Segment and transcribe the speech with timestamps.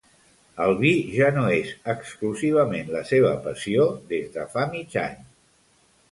[0.63, 5.21] El vi ja no és exclusivament la seva passió des de fa mig any.